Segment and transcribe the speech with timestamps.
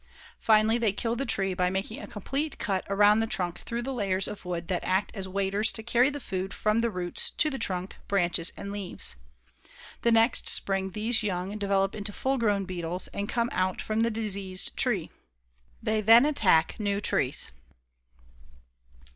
[0.39, 3.93] Finally, they kill the tree by making a complete cut around the trunk through the
[3.93, 7.51] layers of wood that act as waiters to carry the food from the roots to
[7.51, 9.15] the trunk, branches and leaves.
[10.01, 14.09] The next spring these young develop into full grown beetles, and come out from the
[14.09, 15.11] diseased tree.
[15.83, 17.51] They then attack new trees.